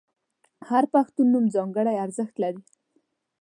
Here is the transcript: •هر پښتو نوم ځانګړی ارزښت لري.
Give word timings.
•هر 0.69 0.83
پښتو 0.93 1.21
نوم 1.31 1.45
ځانګړی 1.55 1.95
ارزښت 2.05 2.35
لري. 2.43 2.61